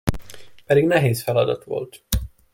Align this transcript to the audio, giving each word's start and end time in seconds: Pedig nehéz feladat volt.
Pedig 0.65 0.85
nehéz 0.85 1.23
feladat 1.23 1.63
volt. 1.63 2.03